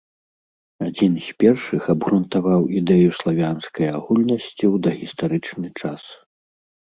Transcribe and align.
Адзін 0.85 1.11
з 1.27 1.35
першых 1.43 1.81
абгрунтаваў 1.93 2.61
ідэю 2.79 3.09
славянскай 3.19 3.87
агульнасці 3.99 4.51
ў 4.53 4.73
дагістарычны 4.89 5.69
час. 5.79 6.03